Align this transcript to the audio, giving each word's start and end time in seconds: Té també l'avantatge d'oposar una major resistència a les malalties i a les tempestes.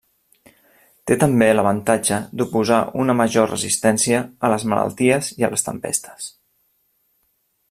Té 1.09 1.17
també 1.23 1.49
l'avantatge 1.57 2.17
d'oposar 2.41 2.81
una 3.05 3.17
major 3.21 3.47
resistència 3.53 4.25
a 4.49 4.53
les 4.55 4.69
malalties 4.75 5.33
i 5.43 5.49
a 5.51 5.55
les 5.57 5.71
tempestes. 5.73 6.35